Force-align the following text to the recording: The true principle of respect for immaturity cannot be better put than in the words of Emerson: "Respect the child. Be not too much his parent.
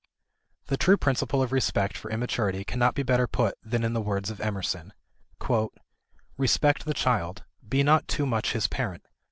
The 0.65 0.77
true 0.77 0.97
principle 0.97 1.43
of 1.43 1.51
respect 1.51 1.95
for 1.95 2.09
immaturity 2.09 2.63
cannot 2.63 2.95
be 2.95 3.03
better 3.03 3.27
put 3.27 3.53
than 3.63 3.83
in 3.83 3.93
the 3.93 4.01
words 4.01 4.31
of 4.31 4.41
Emerson: 4.41 4.93
"Respect 6.37 6.85
the 6.85 6.95
child. 6.95 7.43
Be 7.69 7.83
not 7.83 8.07
too 8.07 8.25
much 8.25 8.53
his 8.53 8.67
parent. 8.67 9.05